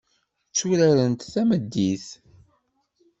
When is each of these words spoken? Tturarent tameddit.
Tturarent 0.53 1.29
tameddit. 1.33 2.05